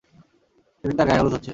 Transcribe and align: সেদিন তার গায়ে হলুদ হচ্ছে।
সেদিন 0.79 0.95
তার 0.97 1.07
গায়ে 1.07 1.19
হলুদ 1.21 1.33
হচ্ছে। 1.35 1.49